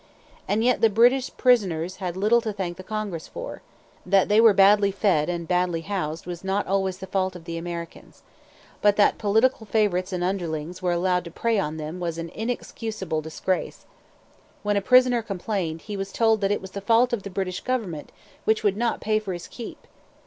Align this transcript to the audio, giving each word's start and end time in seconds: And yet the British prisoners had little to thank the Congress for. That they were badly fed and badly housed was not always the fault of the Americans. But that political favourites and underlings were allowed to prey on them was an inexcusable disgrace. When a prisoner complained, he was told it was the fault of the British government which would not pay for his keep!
And 0.47 0.63
yet 0.63 0.81
the 0.81 0.89
British 0.89 1.29
prisoners 1.37 1.97
had 1.97 2.17
little 2.17 2.41
to 2.41 2.51
thank 2.51 2.77
the 2.77 2.81
Congress 2.83 3.27
for. 3.27 3.61
That 4.03 4.29
they 4.29 4.41
were 4.41 4.51
badly 4.51 4.89
fed 4.89 5.29
and 5.29 5.47
badly 5.47 5.81
housed 5.81 6.25
was 6.25 6.43
not 6.43 6.65
always 6.65 6.97
the 6.97 7.05
fault 7.05 7.35
of 7.35 7.45
the 7.45 7.55
Americans. 7.55 8.23
But 8.81 8.95
that 8.95 9.19
political 9.19 9.67
favourites 9.67 10.11
and 10.11 10.23
underlings 10.23 10.81
were 10.81 10.91
allowed 10.91 11.23
to 11.25 11.29
prey 11.29 11.59
on 11.59 11.77
them 11.77 11.99
was 11.99 12.17
an 12.17 12.29
inexcusable 12.29 13.21
disgrace. 13.21 13.85
When 14.63 14.75
a 14.75 14.81
prisoner 14.81 15.21
complained, 15.21 15.81
he 15.81 15.95
was 15.95 16.11
told 16.11 16.43
it 16.43 16.61
was 16.61 16.71
the 16.71 16.81
fault 16.81 17.13
of 17.13 17.21
the 17.21 17.29
British 17.29 17.61
government 17.61 18.11
which 18.43 18.63
would 18.63 18.77
not 18.77 19.01
pay 19.01 19.19
for 19.19 19.33
his 19.33 19.47
keep! 19.47 19.85